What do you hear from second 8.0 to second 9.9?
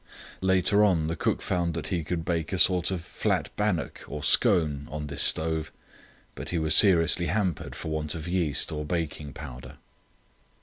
of yeast or baking powder.